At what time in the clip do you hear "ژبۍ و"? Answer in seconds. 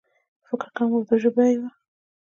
1.23-1.61